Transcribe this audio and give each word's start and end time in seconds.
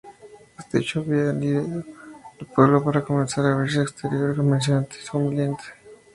Este 0.57 0.79
hecho 0.79 1.03
valió 1.05 1.59
al 1.59 2.47
pueblo 2.55 2.83
para 2.83 3.03
comenzar 3.03 3.45
a 3.45 3.53
abrirse 3.53 3.77
al 3.81 3.83
exterior 3.83 4.35
comercialmente 4.35 4.95
y 4.99 5.05
socialmente. 5.05 5.63